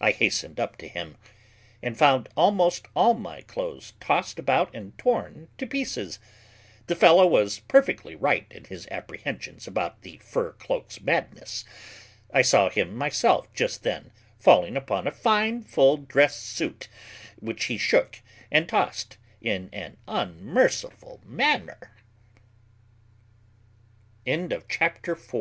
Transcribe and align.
I 0.00 0.12
hastened 0.12 0.60
up 0.60 0.76
to 0.76 0.86
him, 0.86 1.16
and 1.82 1.98
found 1.98 2.28
almost 2.36 2.86
all 2.94 3.14
my 3.14 3.40
clothes 3.40 3.92
tossed 3.98 4.38
about 4.38 4.72
and 4.72 4.96
torn 4.96 5.48
to 5.58 5.66
pieces. 5.66 6.20
The 6.86 6.94
fellow 6.94 7.26
was 7.26 7.58
perfectly 7.58 8.14
right 8.14 8.46
in 8.52 8.66
his 8.66 8.86
apprehensions 8.88 9.66
about 9.66 10.02
the 10.02 10.18
fur 10.18 10.52
cloak's 10.52 11.00
madness. 11.00 11.64
I 12.32 12.42
saw 12.42 12.70
him 12.70 12.94
myself 12.94 13.52
just 13.52 13.82
then 13.82 14.12
falling 14.38 14.76
upon 14.76 15.08
a 15.08 15.10
fine 15.10 15.64
full 15.64 15.96
dress 15.96 16.36
suit, 16.36 16.86
which 17.40 17.64
he 17.64 17.76
shook 17.76 18.20
and 18.48 18.68
tossed 18.68 19.16
in 19.40 19.68
an 19.72 19.96
unmerciful 20.06 21.20
manner. 21.24 21.96
CHAPTER 24.24 24.36
V 24.36 24.40
_The 24.44 24.46
effects 24.46 24.54
of 24.54 24.68
great 24.76 24.82
activity 24.82 25.10
and 25.10 25.18
presenc 25.18 25.30